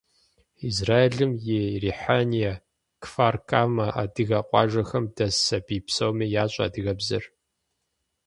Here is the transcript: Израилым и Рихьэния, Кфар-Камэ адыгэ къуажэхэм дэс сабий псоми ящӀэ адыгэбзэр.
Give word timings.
Израилым 0.69 1.31
и 1.55 1.57
Рихьэния, 1.81 2.53
Кфар-Камэ 3.03 3.87
адыгэ 4.01 4.39
къуажэхэм 4.49 5.05
дэс 5.15 5.35
сабий 5.45 5.81
псоми 5.85 6.25
ящӀэ 6.43 6.63
адыгэбзэр. 6.67 7.23